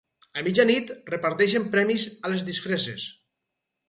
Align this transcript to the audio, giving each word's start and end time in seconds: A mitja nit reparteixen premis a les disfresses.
A 0.39 0.43
mitja 0.45 0.63
nit 0.69 0.93
reparteixen 1.11 1.67
premis 1.75 2.05
a 2.25 2.31
les 2.33 2.47
disfresses. 2.47 3.07